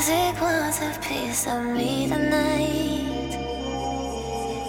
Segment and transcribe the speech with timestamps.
[0.00, 3.36] music wants a piece of me tonight.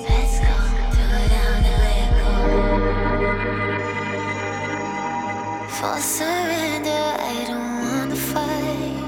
[0.09, 0.55] Let's go,
[0.95, 2.51] throw down and let.
[5.77, 9.00] For surrender, I don't wanna fight.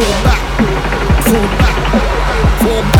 [0.00, 0.40] fall back,
[1.24, 2.99] fall back, fall back.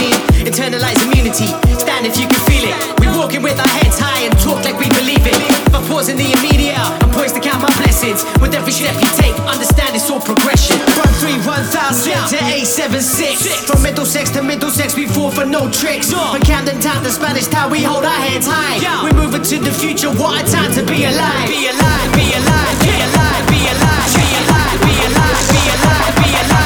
[0.00, 0.10] me.
[0.46, 1.48] Internalize immunity.
[1.76, 2.76] Stand if you can feel it.
[3.00, 5.38] We walking with our heads high and talk like we believe it.
[5.72, 8.22] But pause in the immediate, I'm poised to count my blessings.
[8.40, 10.78] With every step you take, understand it's all progression.
[10.94, 13.46] From three, one thousand to eight, seven, six.
[13.66, 16.12] From Middlesex to Middlesex, we fall for no tricks.
[16.12, 18.78] From Camden Town to Spanish Town, we hold our heads high.
[19.02, 20.10] We're moving to the future.
[20.10, 21.48] What a time to be alive.
[21.48, 22.08] Be alive.
[22.14, 22.76] Be alive.
[22.80, 23.44] Be alive.
[23.50, 24.06] Be alive.
[24.14, 24.78] Be alive.
[24.84, 25.44] Be alive.
[25.50, 26.14] Be alive.
[26.22, 26.65] Be alive.